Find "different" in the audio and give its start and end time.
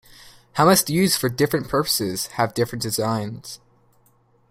1.29-1.69, 2.55-2.81